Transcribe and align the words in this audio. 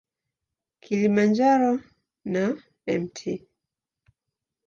Kilimanjaro 0.81 1.69
na 2.31 2.43
Mt. 3.01 3.17